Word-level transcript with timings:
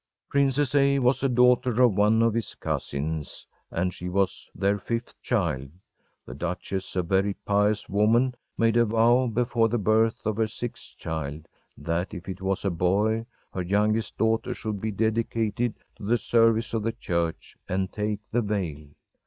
Princess 0.29 0.73
A. 0.73 0.97
was 0.97 1.21
a 1.21 1.29
daughter 1.29 1.83
of 1.83 1.93
one 1.93 2.23
of 2.23 2.33
his 2.33 2.55
cousins, 2.55 3.45
and 3.69 3.93
she 3.93 4.09
was 4.09 4.49
their 4.55 4.79
fifth 4.79 5.21
child. 5.21 5.69
The 6.25 6.33
duchess, 6.33 6.95
a 6.95 7.03
very 7.03 7.35
pious 7.45 7.87
woman, 7.87 8.33
made 8.57 8.77
a 8.77 8.85
vow 8.85 9.27
before 9.27 9.69
the 9.69 9.77
birth 9.77 10.25
of 10.25 10.37
her 10.37 10.47
sixth 10.47 10.97
child, 10.97 11.47
that 11.77 12.15
if 12.15 12.27
it 12.27 12.41
was 12.41 12.65
a 12.65 12.71
boy, 12.71 13.27
her 13.53 13.61
youngest 13.61 14.17
daughter 14.17 14.55
should 14.55 14.81
be 14.81 14.89
dedicated 14.91 15.75
to 15.97 16.03
the 16.05 16.17
service 16.17 16.73
of 16.73 16.81
the 16.81 16.93
church 16.93 17.55
and 17.69 17.91
take 17.93 18.21
the 18.31 18.41
veil. 18.41 18.87